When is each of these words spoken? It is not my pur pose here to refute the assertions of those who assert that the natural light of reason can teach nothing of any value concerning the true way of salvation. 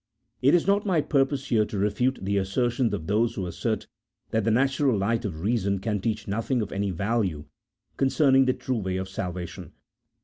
It 0.41 0.55
is 0.55 0.65
not 0.65 0.83
my 0.83 0.99
pur 0.99 1.25
pose 1.25 1.49
here 1.49 1.63
to 1.65 1.77
refute 1.77 2.17
the 2.23 2.37
assertions 2.37 2.91
of 2.91 3.05
those 3.05 3.35
who 3.35 3.45
assert 3.45 3.85
that 4.31 4.43
the 4.43 4.49
natural 4.49 4.97
light 4.97 5.25
of 5.25 5.41
reason 5.41 5.77
can 5.77 6.01
teach 6.01 6.27
nothing 6.27 6.59
of 6.63 6.71
any 6.71 6.89
value 6.89 7.45
concerning 7.97 8.45
the 8.45 8.53
true 8.53 8.79
way 8.79 8.97
of 8.97 9.07
salvation. 9.07 9.73